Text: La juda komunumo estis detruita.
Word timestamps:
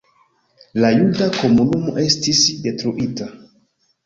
La 0.83 0.89
juda 0.95 1.27
komunumo 1.35 1.93
estis 2.05 2.43
detruita. 2.65 3.31